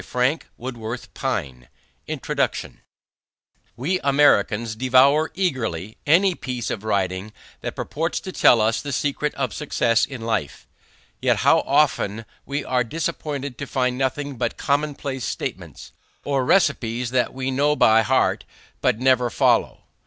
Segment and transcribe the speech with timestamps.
[0.03, 1.69] Franklin's signature]
[2.07, 2.81] INTRODUCTION
[3.77, 9.31] We Americans devour eagerly any piece of writing that purports to tell us the secret
[9.35, 10.65] of success in life;
[11.21, 15.91] yet how often we are disappointed to find nothing but commonplace statements,
[16.23, 18.43] or receipts that we know by heart
[18.81, 19.83] but never follow.